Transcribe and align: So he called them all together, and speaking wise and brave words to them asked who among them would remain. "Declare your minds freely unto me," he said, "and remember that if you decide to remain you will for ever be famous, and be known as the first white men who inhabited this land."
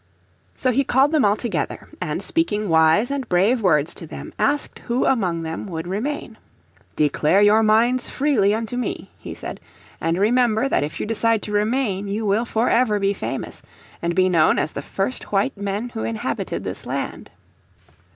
So 0.55 0.71
he 0.71 0.83
called 0.83 1.11
them 1.11 1.23
all 1.23 1.35
together, 1.35 1.87
and 2.01 2.23
speaking 2.23 2.69
wise 2.69 3.11
and 3.11 3.29
brave 3.29 3.61
words 3.61 3.93
to 3.93 4.07
them 4.07 4.33
asked 4.39 4.79
who 4.79 5.05
among 5.05 5.43
them 5.43 5.67
would 5.67 5.85
remain. 5.85 6.39
"Declare 6.95 7.43
your 7.43 7.61
minds 7.61 8.09
freely 8.09 8.51
unto 8.51 8.77
me," 8.77 9.11
he 9.19 9.35
said, 9.35 9.59
"and 10.01 10.17
remember 10.17 10.67
that 10.67 10.83
if 10.83 10.99
you 10.99 11.05
decide 11.05 11.43
to 11.43 11.51
remain 11.51 12.07
you 12.07 12.25
will 12.25 12.45
for 12.45 12.67
ever 12.67 12.97
be 12.97 13.13
famous, 13.13 13.61
and 14.01 14.15
be 14.15 14.27
known 14.27 14.57
as 14.57 14.73
the 14.73 14.81
first 14.81 15.31
white 15.31 15.55
men 15.55 15.89
who 15.89 16.01
inhabited 16.03 16.63
this 16.63 16.87
land." 16.87 17.29